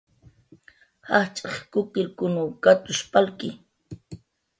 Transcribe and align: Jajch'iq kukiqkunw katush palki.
Jajch'iq 1.09 1.55
kukiqkunw 1.71 2.41
katush 2.63 3.03
palki. 3.11 3.49